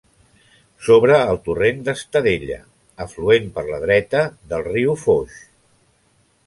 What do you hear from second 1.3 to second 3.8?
el torrent d'Estadella, afluent per